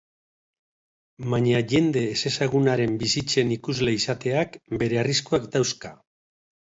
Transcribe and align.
Baina 1.33 1.59
jende 1.73 2.03
ezezagunaren 2.13 2.97
bizitzen 3.03 3.53
ikusle 3.59 3.95
izateak 3.99 4.57
bere 4.85 5.01
arriskuak 5.03 5.47
dauzka... 5.59 5.93